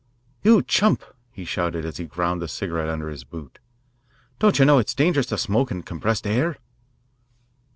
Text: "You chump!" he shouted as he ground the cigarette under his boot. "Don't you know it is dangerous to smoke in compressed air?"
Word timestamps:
"You 0.41 0.63
chump!" 0.63 1.03
he 1.29 1.45
shouted 1.45 1.85
as 1.85 1.97
he 1.97 2.07
ground 2.07 2.41
the 2.41 2.47
cigarette 2.47 2.89
under 2.89 3.09
his 3.09 3.23
boot. 3.23 3.59
"Don't 4.39 4.57
you 4.57 4.65
know 4.65 4.79
it 4.79 4.87
is 4.89 4.95
dangerous 4.95 5.27
to 5.27 5.37
smoke 5.37 5.69
in 5.69 5.83
compressed 5.83 6.25
air?" 6.25 6.57